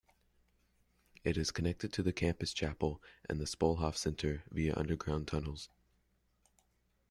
[1.23, 5.69] It is connected to the campus chapel and the Spoelhof Center via underground tunnels.